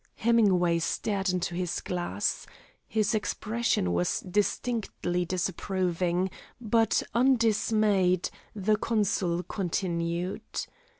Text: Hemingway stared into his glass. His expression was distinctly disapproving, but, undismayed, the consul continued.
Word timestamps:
Hemingway 0.15 0.79
stared 0.79 1.29
into 1.29 1.53
his 1.53 1.79
glass. 1.79 2.47
His 2.87 3.13
expression 3.13 3.93
was 3.93 4.21
distinctly 4.21 5.25
disapproving, 5.25 6.31
but, 6.59 7.03
undismayed, 7.13 8.31
the 8.55 8.77
consul 8.77 9.43
continued. 9.43 10.41